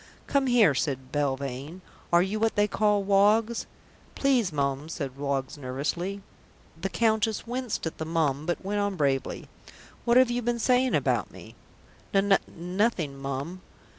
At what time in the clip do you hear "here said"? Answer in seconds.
0.47-1.11